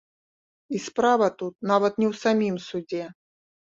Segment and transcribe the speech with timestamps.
[0.77, 3.03] І справа тут нават не ў самім судзе.